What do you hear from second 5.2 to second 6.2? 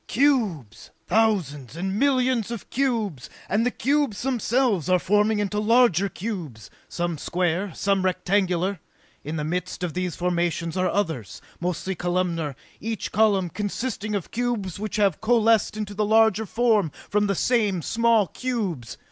into larger